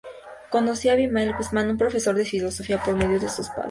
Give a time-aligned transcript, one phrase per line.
[0.49, 3.59] Conoció a Abimael Guzmán, un profesor de filosofía, por medio de sus padres.